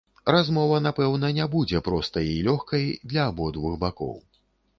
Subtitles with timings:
[0.35, 4.15] Размова напэўна не будзе простай і лёгкай для абодвух бакоў.